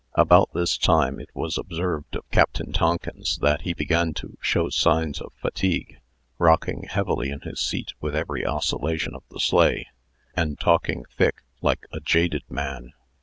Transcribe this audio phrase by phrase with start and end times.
[0.15, 5.21] About this time, it was observed of Captain Tonkins that he began to show signs
[5.21, 5.99] of fatigue,
[6.39, 9.85] rocking heavily in his seat with every oscillation of the sleigh,
[10.35, 12.93] and talking thick like a jaded man.